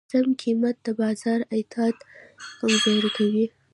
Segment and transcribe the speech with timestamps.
[0.09, 1.95] ناسم قیمت د بازار اعتماد
[2.59, 3.45] کمزوری کوي.